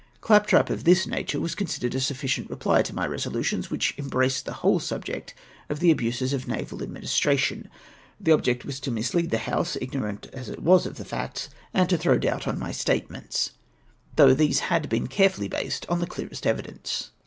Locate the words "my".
2.95-3.05, 12.57-12.71